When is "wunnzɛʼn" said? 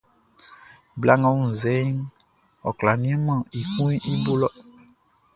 1.39-1.95